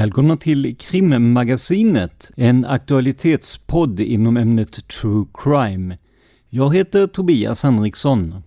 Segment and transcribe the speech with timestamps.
[0.00, 5.98] Välkomna till Krimmagasinet, en aktualitetspodd inom ämnet true crime.
[6.48, 8.42] Jag heter Tobias Henriksson.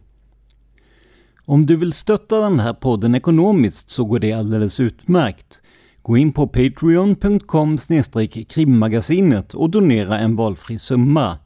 [1.45, 5.61] Om du vill stötta den här podden ekonomiskt så går det alldeles utmärkt.
[6.01, 7.77] Gå in på patreon.com
[8.49, 11.37] krimmagasinet och donera en valfri summa.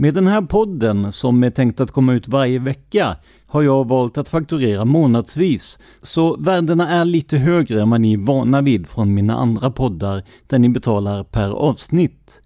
[0.00, 3.16] Med den här podden, som är tänkt att komma ut varje vecka,
[3.46, 8.18] har jag valt att fakturera månadsvis, så värdena är lite högre än vad ni är
[8.18, 12.42] vana vid från mina andra poddar, där ni betalar per avsnitt.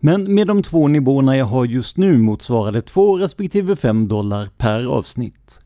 [0.00, 4.48] Men med de två nivåerna jag har just nu motsvarar det 2 respektive 5 dollar
[4.56, 5.60] per avsnitt.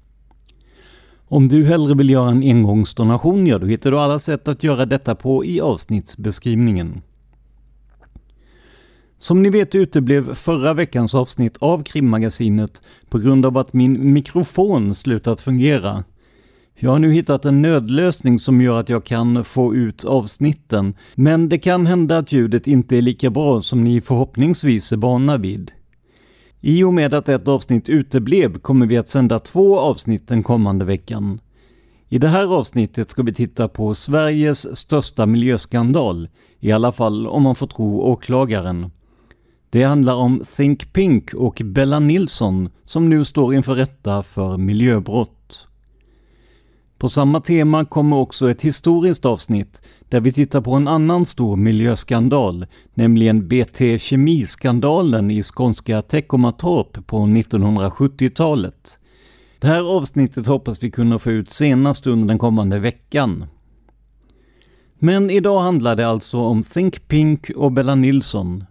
[1.28, 4.87] Om du hellre vill göra en engångsdonation, ja då hittar du alla sätt att göra
[4.87, 7.03] detta på i avsnittsbeskrivningen.
[9.19, 14.94] Som ni vet uteblev förra veckans avsnitt av krimmagasinet på grund av att min mikrofon
[14.94, 16.04] slutat fungera.
[16.78, 21.49] Jag har nu hittat en nödlösning som gör att jag kan få ut avsnitten, men
[21.49, 25.72] det kan hända att ljudet inte är lika bra som ni förhoppningsvis är vana vid.
[26.60, 30.84] I och med att ett avsnitt uteblev kommer vi att sända två avsnitt den kommande
[30.84, 31.41] veckan.
[32.09, 36.28] I det här avsnittet ska vi titta på Sveriges största miljöskandal,
[36.60, 38.91] i alla fall om man får tro åklagaren.
[39.76, 45.69] Det handlar om Think Pink och Bella Nilsson som nu står inför rätta för miljöbrott.
[46.98, 51.56] På samma tema kommer också ett historiskt avsnitt där vi tittar på en annan stor
[51.56, 58.98] miljöskandal, nämligen BT Kemiskandalen i skånska Teckomatorp på 1970-talet.
[59.58, 63.44] Det här avsnittet hoppas vi kunna få ut senast under den kommande veckan.
[64.98, 68.64] Men idag handlar det alltså om Think Pink och Bella Nilsson,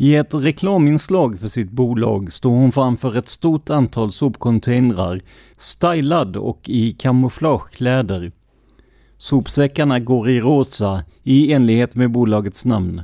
[0.00, 5.20] i ett reklaminslag för sitt bolag står hon framför ett stort antal sopcontainrar,
[5.56, 8.32] stylad och i kamouflagekläder.
[9.16, 13.02] Sopsäckarna går i rosa, i enlighet med bolagets namn.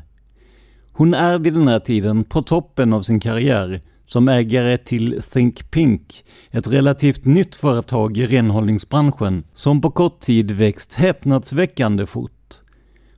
[0.93, 5.71] Hon är vid den här tiden på toppen av sin karriär som ägare till Think
[5.71, 12.34] Pink, ett relativt nytt företag i renhållningsbranschen som på kort tid växt häpnadsväckande fort.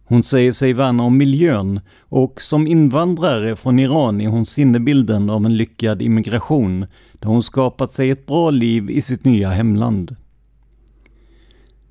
[0.09, 5.47] Hon säger sig värna om miljön och som invandrare från Iran är hon sinnebilden av
[5.47, 10.17] en lyckad immigration där hon skapat sig ett bra liv i sitt nya hemland.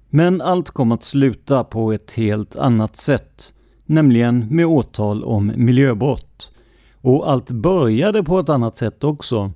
[0.10, 3.54] Men allt kom att sluta på ett helt annat sätt,
[3.86, 6.52] nämligen med åtal om miljöbrott.
[7.02, 9.52] Och allt började på ett annat sätt också.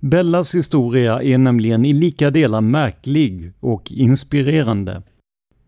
[0.00, 5.02] Bellas historia är nämligen i lika delar märklig och inspirerande.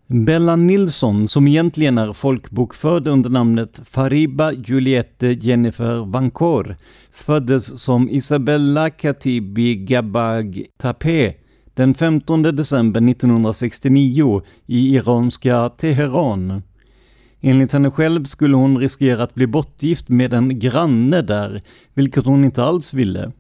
[0.09, 6.77] Bella Nilsson, som egentligen är folkbokförd under namnet Fariba Juliette Jennifer Vancor,
[7.13, 11.35] föddes som Isabella Katibi Gabag Tapé
[11.75, 16.63] den 15 december 1969 i iranska Teheran.
[17.41, 21.63] Enligt henne själv skulle hon riskera att bli bortgift med en granne där,
[21.95, 23.33] vilket hon inte alls ville.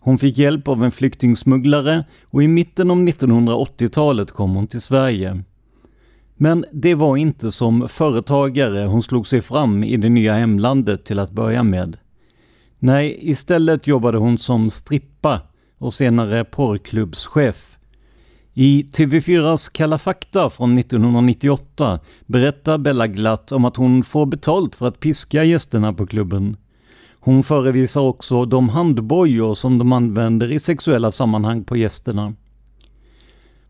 [0.00, 5.44] Hon fick hjälp av en flyktingsmugglare och i mitten av 1980-talet kom hon till Sverige.
[6.36, 11.18] Men det var inte som företagare hon slog sig fram i det nya hemlandet till
[11.18, 11.96] att börja med.
[12.78, 15.40] Nej, istället jobbade hon som strippa
[15.78, 17.78] och senare porrklubbschef.
[18.54, 24.88] I TV4s Kalla fakta från 1998 berättar Bella glatt om att hon får betalt för
[24.88, 26.56] att piska gästerna på klubben.
[27.20, 32.34] Hon förevisar också de handbojor som de använder i sexuella sammanhang på gästerna.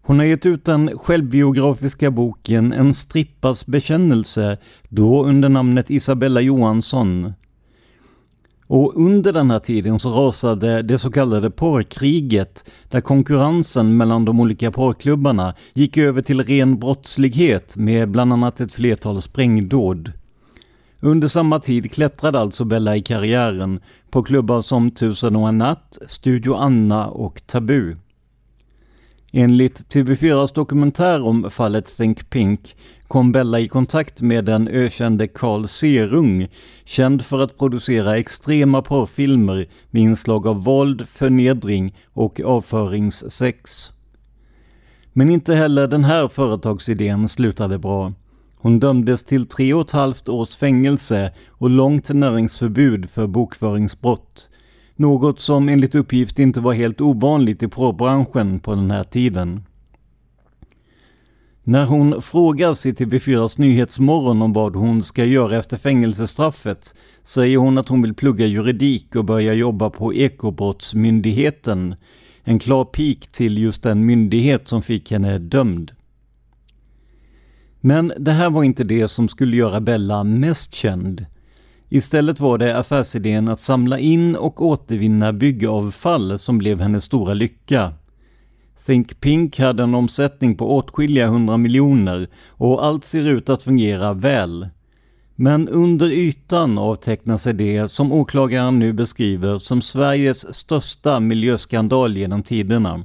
[0.07, 4.59] Hon har gett ut den självbiografiska boken En strippas bekännelse,
[4.89, 7.33] då under namnet Isabella Johansson.
[8.67, 14.41] Och under den här tiden så rasade det så kallade porrkriget, där konkurrensen mellan de
[14.41, 20.13] olika porrklubbarna gick över till ren brottslighet med bland annat ett flertal sprängdåd.
[21.01, 23.81] Under samma tid klättrade alltså Bella i karriären
[24.11, 27.95] på klubbar som Tusen och en natt, Studio Anna och Tabu.
[29.37, 32.77] Enligt TV4s dokumentär om fallet Think Pink
[33.09, 36.49] kom Bella i kontakt med den ökände Carl Serung,
[36.85, 43.93] känd för att producera extrema porrfilmer med inslag av våld, förnedring och avföringssex.
[45.13, 48.13] Men inte heller den här företagsidén slutade bra.
[48.57, 54.49] Hon dömdes till tre och ett halvt års fängelse och långt näringsförbud för bokföringsbrott.
[54.97, 59.63] Något som enligt uppgift inte var helt ovanligt i porrbranschen på den här tiden.
[61.67, 66.95] När hon frågas i TV4s Nyhetsmorgon om vad hon ska göra efter fängelsestraffet
[67.25, 71.95] säger hon att hon vill plugga juridik och börja jobba på Ekobrottsmyndigheten.
[72.43, 75.93] En klar pik till just den myndighet som fick henne dömd.
[77.81, 81.27] Men det här var inte det som skulle göra Bella mest känd.
[81.95, 87.93] Istället var det affärsidén att samla in och återvinna byggavfall som blev hennes stora lycka.
[88.87, 94.13] Think Pink hade en omsättning på åtskilliga hundra miljoner och allt ser ut att fungera
[94.13, 94.69] väl.
[95.35, 102.43] Men under ytan avtecknar sig det som åklagaren nu beskriver som Sveriges största miljöskandal genom
[102.43, 103.05] tiderna.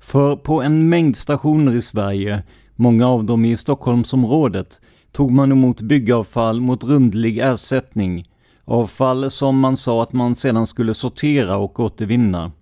[0.00, 2.42] För på en mängd stationer i Sverige,
[2.76, 4.80] många av dem i Stockholmsområdet,
[5.16, 8.24] tog man emot byggavfall mot rundlig ersättning.
[8.64, 12.52] Avfall som man sa att man sedan skulle sortera och återvinna.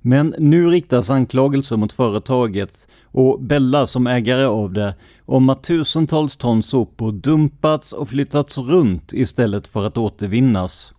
[0.00, 4.94] Men nu riktas anklagelser mot företaget och Bella som ägare av det
[5.24, 10.93] om att tusentals ton sopor dumpats och flyttats runt istället för att återvinnas.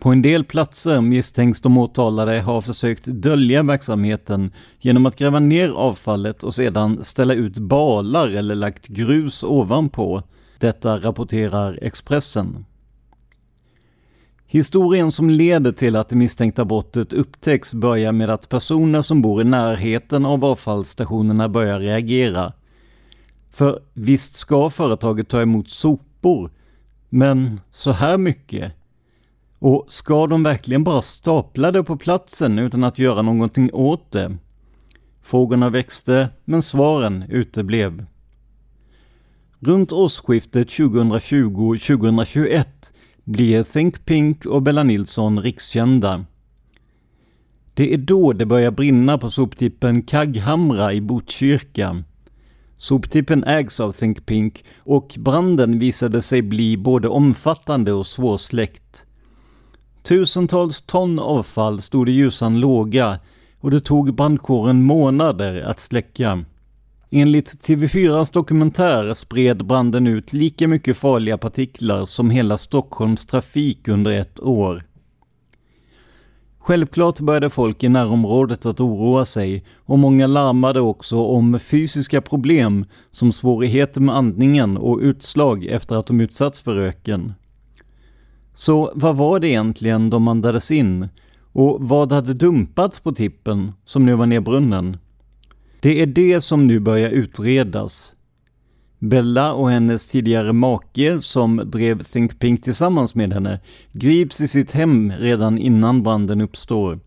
[0.00, 5.68] På en del platser misstänks de åtalade ha försökt dölja verksamheten genom att gräva ner
[5.68, 10.22] avfallet och sedan ställa ut balar eller lagt grus ovanpå.
[10.58, 12.64] Detta rapporterar Expressen.
[14.46, 19.40] Historien som leder till att det misstänkta brottet upptäcks börjar med att personer som bor
[19.40, 22.52] i närheten av avfallsstationerna börjar reagera.
[23.50, 26.50] För visst ska företaget ta emot sopor,
[27.08, 28.79] men så här mycket?
[29.60, 34.36] Och ska de verkligen bara stapla det på platsen utan att göra någonting åt det?
[35.22, 38.06] Frågorna växte, men svaren uteblev.
[39.58, 42.64] Runt årsskiftet 2020-2021
[43.24, 46.24] blir Think Pink och Bella Nilsson rikskända.
[47.74, 52.04] Det är då det börjar brinna på soptippen Kagghamra i Botkyrka.
[52.76, 59.06] Soptippen ägs av Think Pink och branden visade sig bli både omfattande och svårsläckt.
[60.02, 63.18] Tusentals ton avfall stod i ljusan låga
[63.60, 66.44] och det tog brandkåren månader att släcka.
[67.10, 74.12] Enligt TV4s dokumentär spred branden ut lika mycket farliga partiklar som hela Stockholms trafik under
[74.12, 74.82] ett år.
[76.58, 82.84] Självklart började folk i närområdet att oroa sig och många larmade också om fysiska problem
[83.10, 87.34] som svårigheter med andningen och utslag efter att de utsatts för röken.
[88.60, 91.08] Så vad var det egentligen de andades in?
[91.52, 94.96] Och vad hade dumpats på tippen som nu var nedbrunnen?
[95.80, 98.12] Det är det som nu börjar utredas.
[98.98, 103.60] Bella och hennes tidigare make, som drev Think Pink tillsammans med henne,
[103.92, 107.00] grips i sitt hem redan innan branden uppstår.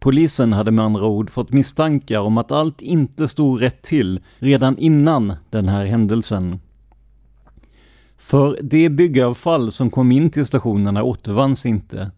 [0.00, 4.78] Polisen hade med andra ord fått misstankar om att allt inte stod rätt till redan
[4.78, 6.60] innan den här händelsen.
[8.18, 12.10] För det byggavfall som kom in till stationerna återvanns inte.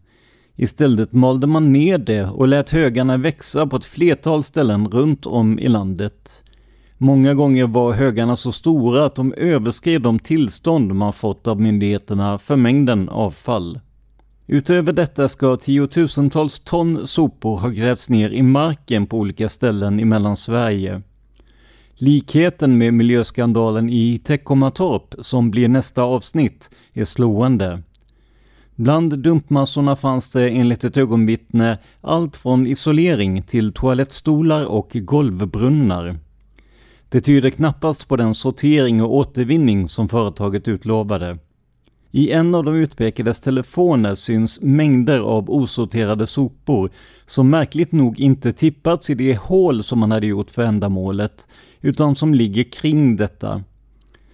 [0.55, 5.59] Istället malde man ner det och lät högarna växa på ett flertal ställen runt om
[5.59, 6.41] i landet.
[6.97, 12.37] Många gånger var högarna så stora att de överskred de tillstånd man fått av myndigheterna
[12.39, 13.79] för mängden avfall.
[14.47, 20.05] Utöver detta ska tiotusentals ton sopor ha grävts ner i marken på olika ställen i
[20.05, 21.01] Mellansverige.
[22.03, 27.81] Likheten med miljöskandalen i Teckomatorp, som blir nästa avsnitt, är slående.
[28.75, 36.15] Bland dumpmassorna fanns det enligt ett ögonvittne allt från isolering till toalettstolar och golvbrunnar.
[37.09, 41.37] Det tyder knappast på den sortering och återvinning som företaget utlovade.
[42.11, 46.89] I en av de utpekades telefoner syns mängder av osorterade sopor
[47.25, 51.47] som märkligt nog inte tippats i det hål som man hade gjort för ändamålet,
[51.81, 53.63] utan som ligger kring detta.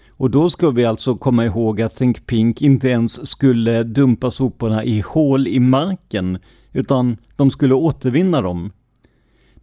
[0.10, 4.84] Och då ska vi alltså komma ihåg att Think Pink inte ens skulle dumpa soporna
[4.84, 6.38] i hål i marken,
[6.74, 8.72] utan de skulle återvinna dem.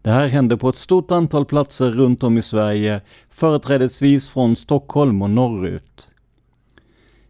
[0.02, 3.00] Det här hände på ett stort antal platser runt om i Sverige,
[3.30, 6.10] företrädesvis från Stockholm och norrut.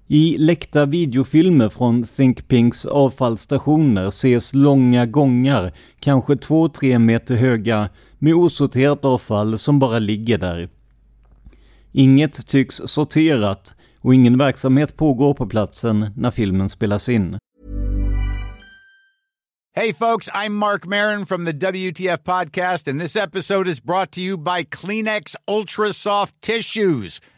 [0.06, 7.88] I läckta videofilmer från Think Pinks avfallsstationer ses långa gångar, kanske 2-3 meter höga,
[8.24, 10.68] med osorterat avfall som bara ligger där.
[11.92, 17.38] Inget tycks sorterat och ingen verksamhet pågår på platsen när filmen spelas in.
[19.76, 24.20] Hey folks, I'm Mark Marin from the WTF podcast and this episode is brought to
[24.20, 27.20] you by Kleenex Ultra Soft Tissues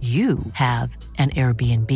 [0.00, 1.90] you have an Airbnb.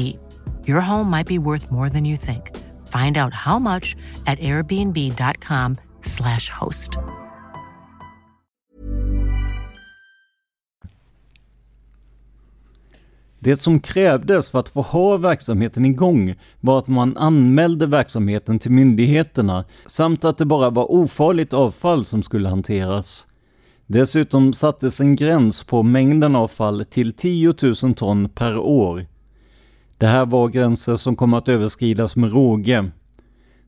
[0.66, 2.50] Your home might be worth more than you think.
[2.88, 3.94] Find out how much
[4.26, 6.98] at airbnb.com/slash host.
[13.44, 18.70] Det som krävdes för att få ha verksamheten igång var att man anmälde verksamheten till
[18.70, 23.26] myndigheterna samt att det bara var ofarligt avfall som skulle hanteras.
[23.86, 29.06] Dessutom sattes en gräns på mängden avfall till 10 000 ton per år.
[29.98, 32.90] Det här var gränser som kom att överskridas med råge.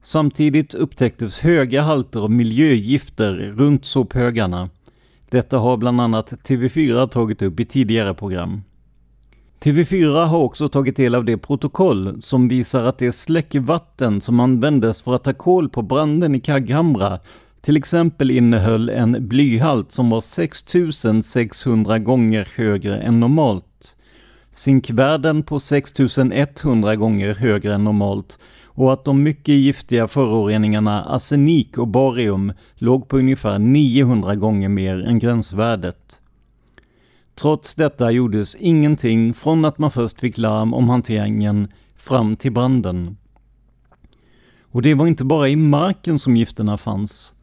[0.02, 4.70] Samtidigt upptäcktes höga halter av miljögifter runt sophögarna.
[5.30, 8.62] Detta har bland annat TV4 tagit upp i tidigare program.
[9.60, 15.02] TV4 har också tagit del av det protokoll som visar att det släckvatten som användes
[15.02, 17.20] för att ta koll på branden i Kagghamra
[17.64, 23.96] till exempel innehöll en blyhalt som var 6600 gånger högre än normalt.
[24.52, 31.88] zinkvärden på 6100 gånger högre än normalt och att de mycket giftiga föroreningarna arsenik och
[31.88, 36.20] barium låg på ungefär 900 gånger mer än gränsvärdet.
[37.34, 43.16] Trots detta gjordes ingenting från att man först fick larm om hanteringen fram till branden.
[44.64, 47.34] Och det var inte bara i marken som gifterna fanns.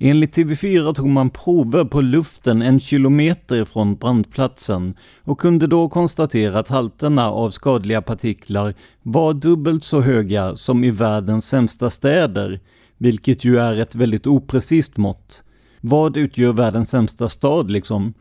[0.00, 6.58] Enligt TV4 tog man prover på luften en kilometer från brandplatsen och kunde då konstatera
[6.58, 12.60] att halterna av skadliga partiklar var dubbelt så höga som i världens sämsta städer,
[12.98, 15.42] vilket ju är ett väldigt oprecist mått.
[15.80, 18.14] Vad utgör världens sämsta stad liksom?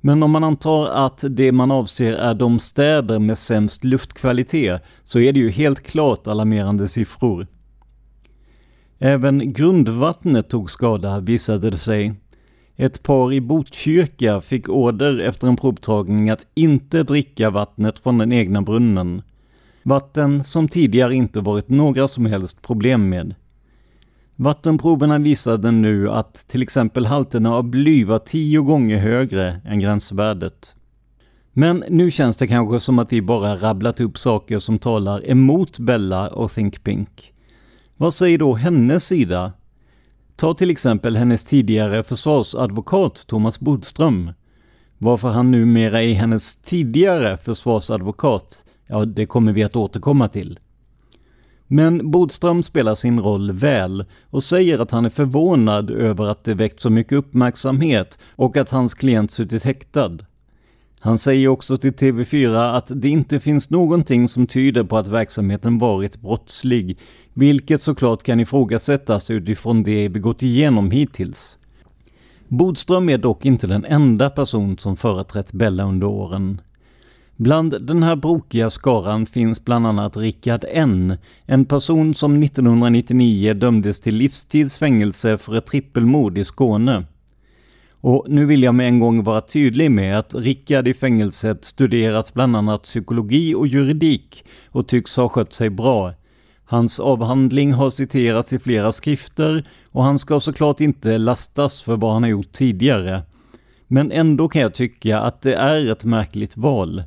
[0.00, 5.18] Men om man antar att det man avser är de städer med sämst luftkvalitet så
[5.18, 7.46] är det ju helt klart alarmerande siffror.
[8.98, 12.14] Även grundvattnet tog skada visade det sig.
[12.76, 18.32] Ett par i Botkyrka fick order efter en provtagning att inte dricka vattnet från den
[18.32, 19.22] egna brunnen.
[19.82, 23.34] Vatten som tidigare inte varit några som helst problem med.
[24.36, 30.74] Vattenproverna visade nu att till exempel halterna av bly var tio gånger högre än gränsvärdet.
[31.52, 35.78] Men nu känns det kanske som att vi bara rabblat upp saker som talar emot
[35.78, 37.32] Bella och Think Pink.
[38.00, 39.52] Vad säger då hennes sida?
[40.36, 44.32] Ta till exempel hennes tidigare försvarsadvokat Thomas Bodström.
[44.98, 50.58] Varför han numera är hennes tidigare försvarsadvokat, ja det kommer vi att återkomma till.
[51.66, 56.54] Men Bodström spelar sin roll väl och säger att han är förvånad över att det
[56.54, 60.18] väckt så mycket uppmärksamhet och att hans klient suttit häktad.
[61.00, 65.78] Han säger också till TV4 att det inte finns någonting som tyder på att verksamheten
[65.78, 66.98] varit brottslig,
[67.38, 71.56] vilket såklart kan ifrågasättas utifrån det vi gått igenom hittills.
[72.48, 76.60] Bodström är dock inte den enda person som företrätt Bella under åren.
[77.36, 81.16] Bland den här brokiga skaran finns bland annat Rickard N,
[81.46, 87.04] en person som 1999 dömdes till livstidsfängelse för ett trippelmord i Skåne.
[88.00, 92.34] Och nu vill jag med en gång vara tydlig med att Rickard i fängelset studerat
[92.34, 96.14] bland annat psykologi och juridik och tycks ha skött sig bra.
[96.70, 102.12] Hans avhandling har citerats i flera skrifter och han ska såklart inte lastas för vad
[102.12, 103.22] han har gjort tidigare.
[103.86, 107.02] Men ändå kan jag tycka att det är ett märkligt val.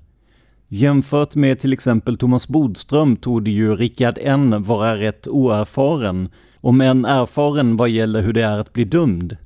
[0.67, 6.81] Jämfört med till exempel Thomas Bodström tog det ju Rickard N vara rätt oerfaren, om
[6.81, 9.37] än erfaren vad gäller hur det är att bli dömd.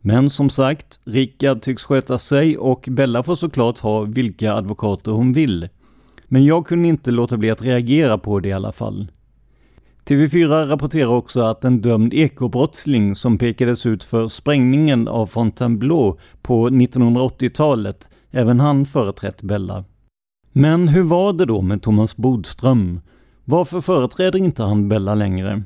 [0.00, 5.32] Men som sagt, Rickard tycks sköta sig och Bella får såklart ha vilka advokater hon
[5.32, 5.68] vill.
[6.24, 9.08] Men jag kunde inte låta bli att reagera på det i alla fall.
[10.08, 16.68] TV4 rapporterar också att en dömd ekobrottsling som pekades ut för sprängningen av Fontainebleau på
[16.68, 19.84] 1980-talet, även han företrätt Bella.
[20.52, 23.00] Men hur var det då med Thomas Bodström?
[23.44, 25.62] Varför företräder inte han Bella längre?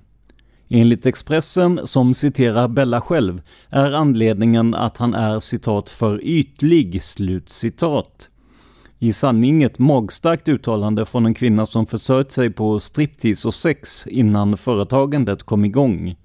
[0.68, 7.50] Enligt Expressen, som citerar Bella själv, är anledningen att han är citat för ytlig, slut
[7.50, 8.29] citat.
[9.02, 14.06] I sanning ett magstarkt uttalande från en kvinna som försörjt sig på striptease och sex
[14.06, 16.16] innan företagandet kom igång.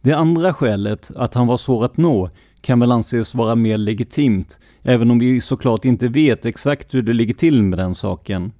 [0.00, 4.58] Det andra skälet, att han var svår att nå, kan väl anses vara mer legitimt,
[4.82, 8.52] även om vi såklart inte vet exakt hur det ligger till med den saken.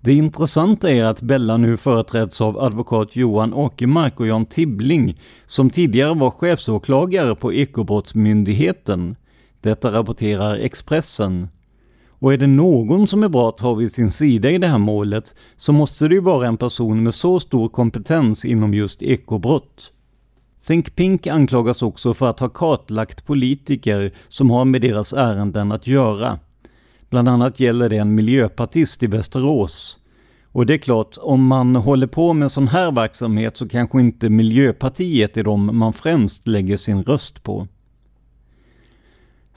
[0.00, 5.70] Det intressanta är att Bella nu företräds av advokat Johan Åkermark och Jan Tibbling, som
[5.70, 9.16] tidigare var chefsåklagare på Ekobrottsmyndigheten.
[9.60, 11.48] Detta rapporterar Expressen.
[12.24, 14.78] Och är det någon som är bra att ha vid sin sida i det här
[14.78, 19.92] målet så måste det ju vara en person med så stor kompetens inom just ekobrott.
[20.66, 25.86] Think Pink anklagas också för att ha kartlagt politiker som har med deras ärenden att
[25.86, 26.38] göra.
[27.10, 29.98] Bland annat gäller det en miljöpartist i Västerås.
[30.44, 34.30] Och det är klart, om man håller på med sån här verksamhet så kanske inte
[34.30, 37.66] Miljöpartiet är de man främst lägger sin röst på.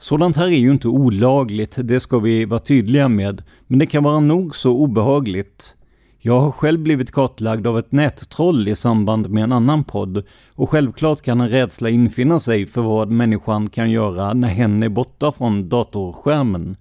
[0.00, 4.04] Sådant här är ju inte olagligt, det ska vi vara tydliga med, men det kan
[4.04, 5.74] vara nog så obehagligt.
[6.18, 10.70] Jag har själv blivit kartlagd av ett nättroll i samband med en annan podd och
[10.70, 15.32] självklart kan en rädsla infinna sig för vad människan kan göra när hen är borta
[15.32, 16.76] från datorskärmen.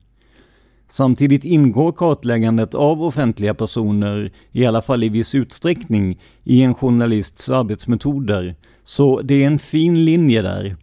[0.92, 7.50] Samtidigt ingår kartläggandet av offentliga personer, i alla fall i viss utsträckning, i en journalists
[7.50, 10.78] arbetsmetoder, så det är en fin linje där.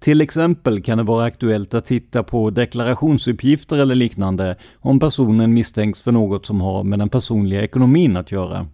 [0.00, 6.00] Till exempel kan det vara aktuellt att titta på deklarationsuppgifter eller liknande om personen misstänks
[6.00, 8.66] för något som har med den personliga ekonomin att göra.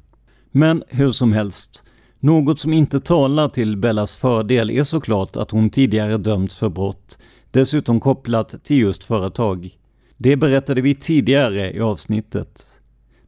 [0.50, 1.82] Men hur som helst,
[2.20, 7.18] något som inte talar till Bellas fördel är såklart att hon tidigare dömts för brott,
[7.50, 9.70] dessutom kopplat till just företag.
[10.16, 12.66] Det berättade vi tidigare i avsnittet.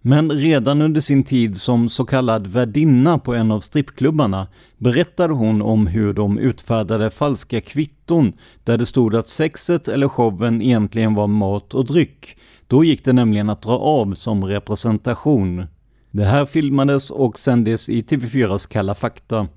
[0.08, 5.62] Men redan under sin tid som så kallad värdinna på en av strippklubbarna berättade hon
[5.62, 8.32] om hur de utfärdade falska kvitton
[8.64, 12.36] där det stod att sexet eller showen egentligen var mat och dryck.
[12.66, 15.66] Då gick det nämligen att dra av som representation.
[16.10, 19.48] Det här filmades och sändes i TV4s Kalla fakta.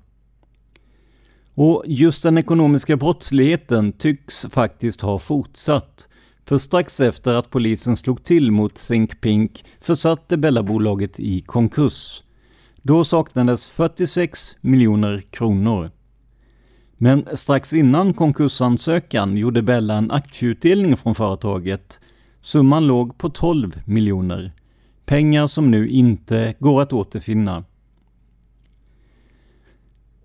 [1.54, 6.08] Och just den ekonomiska brottsligheten tycks faktiskt ha fortsatt.
[6.50, 12.22] För strax efter att polisen slog till mot Think Pink försatte Bella-bolaget i konkurs.
[12.82, 15.90] Då saknades 46 miljoner kronor.
[16.96, 22.00] Men strax innan konkursansökan gjorde Bella en aktieutdelning från företaget.
[22.40, 24.52] Summan låg på 12 miljoner.
[25.04, 27.64] Pengar som nu inte går att återfinna.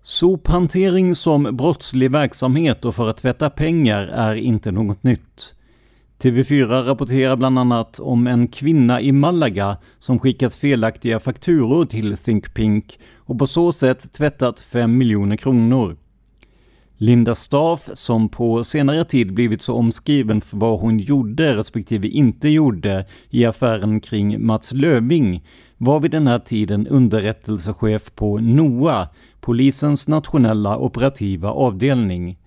[0.02, 5.55] Sophantering som brottslig verksamhet och för att tvätta pengar är inte något nytt.
[6.18, 12.54] TV4 rapporterar bland annat om en kvinna i Malaga som skickat felaktiga fakturor till Think
[12.54, 15.96] Pink och på så sätt tvättat 5 miljoner kronor.
[16.98, 22.48] Linda Staff, som på senare tid blivit så omskriven för vad hon gjorde respektive inte
[22.48, 25.44] gjorde i affären kring Mats Löving,
[25.76, 29.08] var vid den här tiden underrättelsechef på NOA,
[29.40, 32.38] polisens nationella operativa avdelning.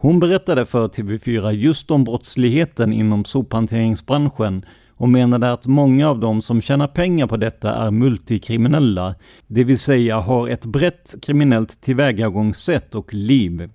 [0.00, 6.42] Hon berättade för TV4 just om brottsligheten inom sophanteringsbranschen och menade att många av dem
[6.42, 9.14] som tjänar pengar på detta är multikriminella,
[9.46, 13.70] det vill säga har ett brett kriminellt tillvägagångssätt och liv.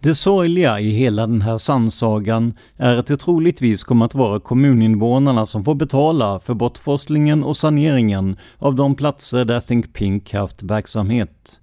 [0.00, 5.46] Det sorgliga i hela den här sannsagan är att det troligtvis kommer att vara kommuninvånarna
[5.46, 11.60] som får betala för bortforslingen och saneringen av de platser där Think Pink haft verksamhet.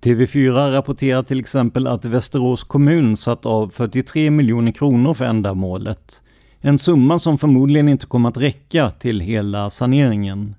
[0.00, 6.22] TV4 rapporterar till exempel att Västerås kommun satt av 43 miljoner kronor för ändamålet.
[6.60, 10.54] En summa som förmodligen inte kommer att räcka till hela saneringen.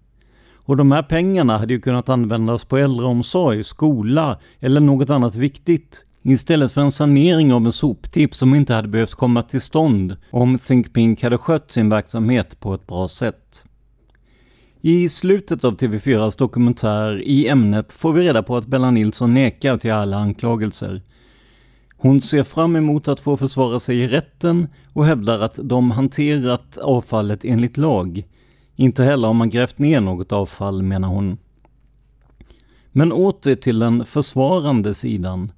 [0.53, 6.05] Och de här pengarna hade ju kunnat användas på äldreomsorg, skola eller något annat viktigt
[6.23, 10.59] Istället för en sanering av en soptipp som inte hade behövt komma till stånd om
[10.59, 13.63] Think Pink hade skött sin verksamhet på ett bra sätt.
[14.81, 19.77] I slutet av TV4s dokumentär i ämnet får vi reda på att Bella Nilsson nekar
[19.77, 21.01] till alla anklagelser.
[21.97, 26.77] Hon ser fram emot att få försvara sig i rätten och hävdar att de hanterat
[26.77, 28.23] avfallet enligt lag.
[28.75, 31.37] Inte heller har man grävt ner något avfall, menar hon.
[32.91, 35.51] Men åter till den försvarande sidan.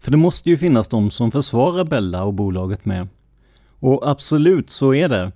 [0.00, 3.08] För det måste ju finnas de som försvarar Bella och bolaget med.
[3.78, 5.32] Och absolut, så är det.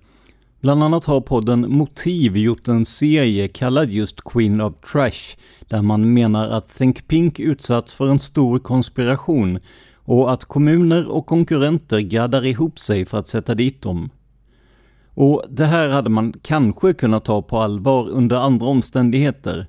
[0.62, 5.36] Bland annat har podden Motiv gjort en serie kallad just Queen of Trash,
[5.68, 9.58] där man menar att Think Pink utsatts för en stor konspiration
[9.96, 14.10] och att kommuner och konkurrenter gaddar ihop sig för att sätta dit dem.
[15.14, 19.66] Och det här hade man kanske kunnat ta på allvar under andra omständigheter.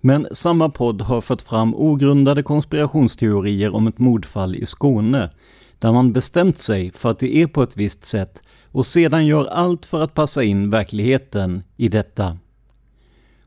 [0.00, 5.30] Men samma podd har fört fram ogrundade konspirationsteorier om ett mordfall i Skåne,
[5.78, 9.46] där man bestämt sig för att det är på ett visst sätt och sedan gör
[9.46, 12.38] allt för att passa in verkligheten i detta.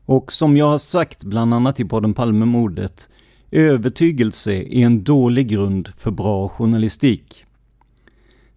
[0.04, 3.08] Och som jag har sagt bland annat i podden Palmemordet,
[3.50, 7.44] övertygelse är en dålig grund för bra journalistik.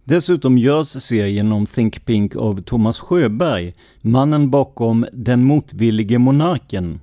[0.04, 7.00] Dessutom görs serien om Think Pink av Thomas Sjöberg, mannen bakom Den motvillige monarken.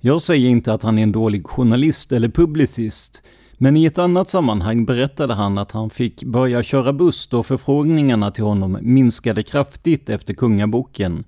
[0.00, 3.22] Jag säger inte att han är en dålig journalist eller publicist,
[3.58, 8.30] men i ett annat sammanhang berättade han att han fick börja köra buss då förfrågningarna
[8.30, 11.24] till honom minskade kraftigt efter kungaboken.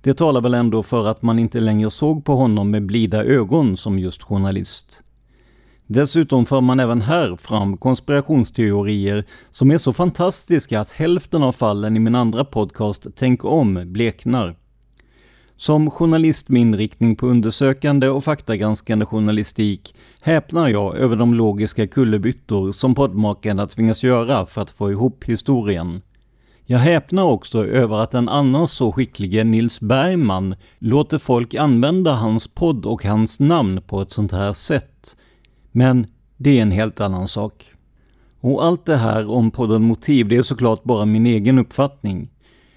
[0.00, 3.76] Det talar väl ändå för att man inte längre såg på honom med blida ögon
[3.76, 5.02] som just journalist.
[5.86, 11.96] Dessutom för man även här fram konspirationsteorier som är så fantastiska att hälften av fallen
[11.96, 14.56] i min andra podcast Tänk om bleknar.
[15.56, 22.72] Som journalist med inriktning på undersökande och faktagranskande journalistik häpnar jag över de logiska kullerbyttor
[22.72, 26.02] som poddmakarna tvingas göra för att få ihop historien.
[26.64, 32.48] Jag häpnar också över att den annars så skicklige Nils Bergman låter folk använda hans
[32.48, 35.16] podd och hans namn på ett sånt här sätt.
[35.72, 36.06] Men
[36.36, 37.70] det är en helt annan sak.
[38.40, 42.30] Och allt det här om podden Motiv, det är såklart bara min egen uppfattning.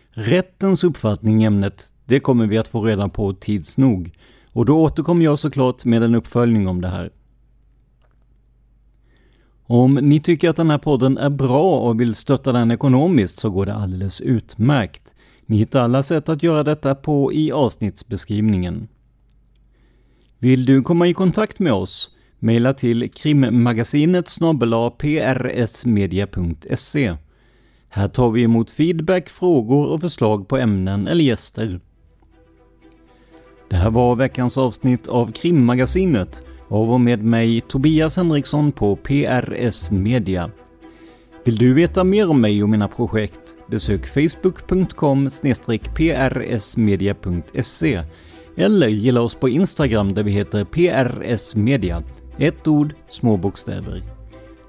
[0.09, 4.11] Rättens uppfattning i ämnet, det kommer vi att få reda på tids nog.
[4.51, 7.11] Och då återkommer jag såklart med en uppföljning om det här.
[9.67, 13.49] Om ni tycker att den här podden är bra och vill stötta den ekonomiskt så
[13.49, 15.13] går det alldeles utmärkt.
[15.45, 18.87] Ni hittar alla sätt att göra detta på i avsnittsbeskrivningen.
[20.39, 22.09] Vill du komma i kontakt med oss?
[22.39, 24.37] Maila till krimmagasinet
[24.97, 27.15] prsmedia.se
[27.89, 31.79] Här tar vi emot feedback, frågor och förslag på ämnen eller gäster.
[33.69, 39.91] Det här var veckans avsnitt av Krimmagasinet av och med mig Tobias Henriksson på PRS
[39.91, 40.51] Media.
[41.43, 43.57] Vill du veta mer om mig och mina projekt?
[43.67, 45.29] Besök facebook.com
[45.95, 48.03] prsmedia.se
[48.57, 52.03] eller gilla oss på Instagram där vi heter PRS Media.
[52.37, 54.03] Ett ord, små bokstäver.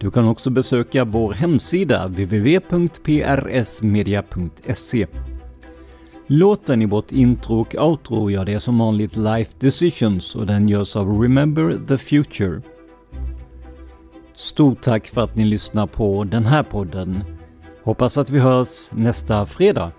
[0.01, 5.07] Du kan också besöka vår hemsida www.prsmedia.se.
[6.29, 10.69] Låten i vårt intro och outro, gör det är som vanligt Life Decisions och den
[10.69, 12.62] görs av Remember the Future.
[14.35, 17.25] Stort tack för att ni lyssnar på den här podden.
[17.83, 19.93] Hoppas att vi hörs nästa fredag.